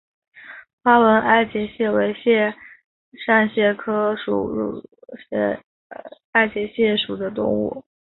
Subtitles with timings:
[0.83, 2.11] 花纹爱洁蟹为
[3.23, 4.81] 扇蟹科熟若
[5.29, 5.63] 蟹亚
[5.95, 7.85] 科爱洁蟹属的动物。